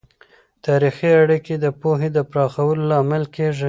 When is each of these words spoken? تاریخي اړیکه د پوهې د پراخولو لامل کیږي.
تاریخي 0.65 1.09
اړیکه 1.21 1.53
د 1.63 1.67
پوهې 1.81 2.09
د 2.15 2.17
پراخولو 2.31 2.83
لامل 2.91 3.23
کیږي. 3.35 3.59